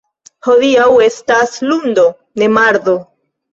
[0.45, 2.09] Hodiaŭ estas lundo,
[2.43, 2.99] ne, mardo.